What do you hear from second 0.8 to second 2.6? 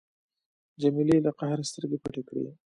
جمیلې له قهره سترګې پټې کړې.